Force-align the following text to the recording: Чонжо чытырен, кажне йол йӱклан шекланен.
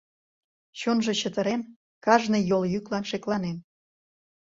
Чонжо 0.79 1.13
чытырен, 1.21 1.61
кажне 2.05 2.39
йол 2.49 2.63
йӱклан 2.73 3.03
шекланен. 3.09 3.57